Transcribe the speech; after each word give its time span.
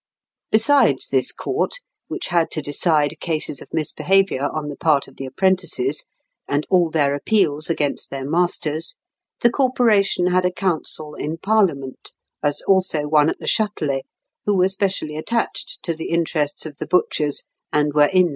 Besides 0.51 1.09
this 1.09 1.31
court, 1.31 1.75
which 2.07 2.29
had 2.29 2.49
to 2.53 2.61
decide 2.63 3.19
cases 3.19 3.61
of 3.61 3.71
misbehaviour 3.71 4.49
on 4.51 4.67
the 4.67 4.75
part 4.75 5.07
of 5.07 5.15
the 5.17 5.27
apprentices, 5.27 6.05
and 6.47 6.65
all 6.71 6.89
their 6.89 7.13
appeals 7.13 7.69
against 7.69 8.09
their 8.09 8.27
masters, 8.27 8.95
the 9.41 9.51
corporation 9.51 10.31
had 10.31 10.43
a 10.43 10.51
counsel 10.51 11.13
in 11.13 11.37
Parliament, 11.37 12.13
as 12.41 12.63
also 12.67 13.03
one 13.03 13.29
at 13.29 13.37
the 13.37 13.45
Châtelet, 13.45 14.01
who 14.45 14.57
were 14.57 14.69
specially 14.69 15.17
attached 15.17 15.77
to 15.83 15.93
the 15.93 16.09
interests 16.09 16.65
of 16.65 16.77
the 16.77 16.87
butchers, 16.87 17.43
and 17.71 17.93
were 17.93 18.05
in 18.07 18.23
their 18.29 18.29
pay. 18.29 18.29